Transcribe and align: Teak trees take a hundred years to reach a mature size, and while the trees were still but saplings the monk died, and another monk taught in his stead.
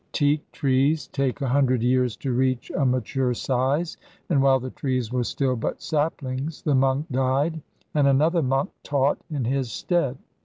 Teak 0.13 0.51
trees 0.51 1.05
take 1.09 1.41
a 1.41 1.47
hundred 1.47 1.83
years 1.83 2.15
to 2.15 2.33
reach 2.33 2.71
a 2.71 2.83
mature 2.83 3.35
size, 3.35 3.97
and 4.29 4.41
while 4.41 4.59
the 4.59 4.71
trees 4.71 5.11
were 5.13 5.23
still 5.23 5.55
but 5.55 5.79
saplings 5.79 6.63
the 6.63 6.73
monk 6.73 7.05
died, 7.11 7.61
and 7.93 8.07
another 8.07 8.41
monk 8.41 8.71
taught 8.81 9.19
in 9.29 9.45
his 9.45 9.71
stead. 9.71 10.17